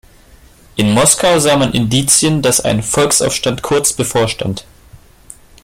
In 0.77 0.93
Moskau 0.95 1.37
sah 1.37 1.57
man 1.57 1.73
Indizien, 1.73 2.41
dass 2.41 2.59
ein 2.59 2.81
Volksaufstand 2.81 3.61
kurz 3.61 3.93
bevorstand. 3.93 4.65